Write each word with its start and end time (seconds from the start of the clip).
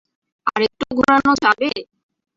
আরেকটু 0.47 0.85
ঘোরানো 0.97 1.31
যাবে? 1.43 1.69